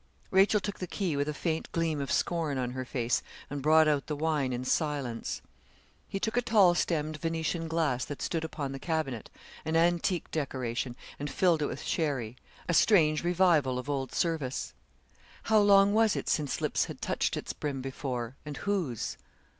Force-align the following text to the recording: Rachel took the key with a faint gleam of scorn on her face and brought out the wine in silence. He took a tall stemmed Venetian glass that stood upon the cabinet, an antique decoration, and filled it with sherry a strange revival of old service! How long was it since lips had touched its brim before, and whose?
Rachel 0.31 0.59
took 0.59 0.79
the 0.79 0.87
key 0.87 1.15
with 1.15 1.29
a 1.29 1.31
faint 1.35 1.71
gleam 1.71 2.01
of 2.01 2.11
scorn 2.11 2.57
on 2.57 2.71
her 2.71 2.85
face 2.85 3.21
and 3.51 3.61
brought 3.61 3.87
out 3.87 4.07
the 4.07 4.15
wine 4.15 4.51
in 4.51 4.65
silence. 4.65 5.43
He 6.09 6.19
took 6.19 6.35
a 6.35 6.41
tall 6.41 6.73
stemmed 6.73 7.17
Venetian 7.17 7.67
glass 7.67 8.03
that 8.05 8.19
stood 8.19 8.43
upon 8.43 8.71
the 8.71 8.79
cabinet, 8.79 9.29
an 9.63 9.75
antique 9.75 10.31
decoration, 10.31 10.95
and 11.19 11.29
filled 11.29 11.61
it 11.61 11.67
with 11.67 11.83
sherry 11.83 12.35
a 12.67 12.73
strange 12.73 13.23
revival 13.23 13.77
of 13.77 13.91
old 13.91 14.11
service! 14.11 14.73
How 15.43 15.59
long 15.59 15.93
was 15.93 16.15
it 16.15 16.27
since 16.27 16.61
lips 16.61 16.85
had 16.85 16.99
touched 16.99 17.37
its 17.37 17.53
brim 17.53 17.79
before, 17.79 18.35
and 18.43 18.57
whose? 18.57 19.17